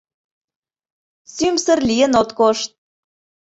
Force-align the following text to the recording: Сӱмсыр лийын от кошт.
Сӱмсыр 1.33 1.79
лийын 1.89 2.13
от 2.21 2.29
кошт. 2.37 2.71